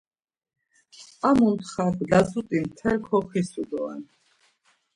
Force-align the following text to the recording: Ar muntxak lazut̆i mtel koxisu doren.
Ar 1.27 1.35
muntxak 1.37 1.95
lazut̆i 2.09 2.59
mtel 2.65 2.97
koxisu 3.07 3.61
doren. 3.69 4.03